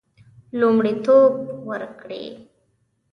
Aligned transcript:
لومړیتوب 0.59 1.31
ورکړي. 1.69 2.23